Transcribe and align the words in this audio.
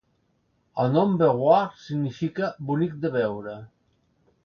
El 0.83 0.89
nom 0.95 1.13
"Beauvoir" 1.19 1.61
significa 1.83 2.53
"bonic 2.71 2.99
de 3.07 3.17
veure". 3.21 3.59